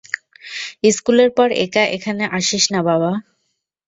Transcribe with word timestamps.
স্কুলের 0.89 1.29
পর 1.37 1.47
একা 1.65 1.83
এখানে 1.95 2.23
আসিস 2.37 2.63
না 2.73 2.79
বাবা। 2.89 3.11